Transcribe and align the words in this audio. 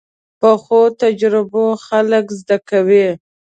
پخو 0.39 0.81
تجربو 1.01 1.65
خلک 1.85 2.25
زده 2.39 2.57
کوي 2.69 3.07